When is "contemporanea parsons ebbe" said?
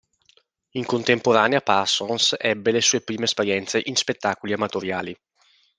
0.87-2.71